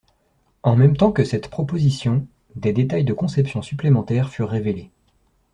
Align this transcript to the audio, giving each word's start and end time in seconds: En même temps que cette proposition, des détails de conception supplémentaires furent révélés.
En 0.63 0.75
même 0.75 0.97
temps 0.97 1.11
que 1.11 1.23
cette 1.23 1.47
proposition, 1.51 2.25
des 2.55 2.73
détails 2.73 3.03
de 3.03 3.13
conception 3.13 3.61
supplémentaires 3.61 4.29
furent 4.29 4.49
révélés. 4.49 4.89